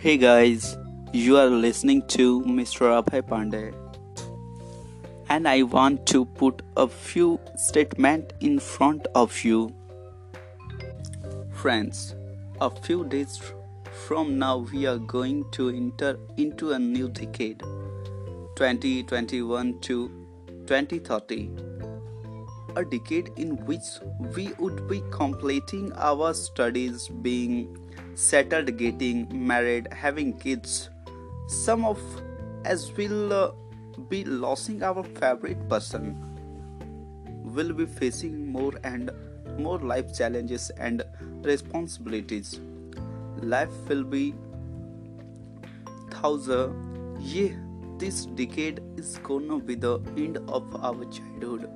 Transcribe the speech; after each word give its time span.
Hey 0.00 0.16
guys, 0.16 0.78
you 1.12 1.36
are 1.38 1.50
listening 1.50 2.06
to 2.06 2.42
Mr. 2.42 3.02
Abhay 3.02 3.20
Pandey. 3.20 3.74
And 5.28 5.48
I 5.48 5.62
want 5.64 6.06
to 6.06 6.24
put 6.24 6.62
a 6.76 6.86
few 6.86 7.40
statements 7.56 8.32
in 8.38 8.60
front 8.60 9.08
of 9.16 9.42
you. 9.42 9.74
Friends, 11.50 12.14
a 12.60 12.70
few 12.70 13.06
days 13.06 13.40
from 14.06 14.38
now 14.38 14.58
we 14.58 14.86
are 14.86 14.98
going 14.98 15.50
to 15.50 15.70
enter 15.70 16.16
into 16.36 16.70
a 16.70 16.78
new 16.78 17.08
decade 17.08 17.58
2021 18.54 19.80
to 19.80 20.08
2030 20.68 21.50
a 22.76 22.84
decade 22.84 23.30
in 23.36 23.56
which 23.66 23.86
we 24.36 24.50
would 24.58 24.86
be 24.86 25.02
completing 25.10 25.92
our 25.94 26.32
studies, 26.32 27.08
being 27.08 27.87
settled, 28.14 28.76
getting 28.76 29.26
married, 29.46 29.92
having 29.92 30.36
kids. 30.38 30.90
Some 31.46 31.84
of 31.84 32.00
us 32.64 32.92
will 32.96 33.32
uh, 33.32 33.50
be 34.08 34.24
losing 34.24 34.82
our 34.82 35.02
favorite 35.02 35.68
person, 35.68 36.16
will 37.44 37.72
be 37.72 37.86
facing 37.86 38.50
more 38.52 38.72
and 38.84 39.10
more 39.58 39.78
life 39.78 40.16
challenges 40.16 40.70
and 40.70 41.02
responsibilities. 41.42 42.60
Life 43.42 43.72
will 43.88 44.04
be 44.04 44.34
thousand. 46.10 47.18
Yeah, 47.20 47.56
this 47.98 48.26
decade 48.26 48.80
is 48.96 49.18
gonna 49.18 49.58
be 49.58 49.74
the 49.74 49.98
end 50.16 50.38
of 50.48 50.84
our 50.84 51.04
childhood 51.06 51.68